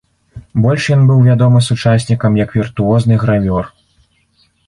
Больш 0.63 0.85
ён 0.95 1.01
быў 1.09 1.19
вядомы 1.29 1.59
сучаснікам 1.65 2.41
як 2.43 2.57
віртуозны 2.61 3.21
гравёр. 3.25 3.63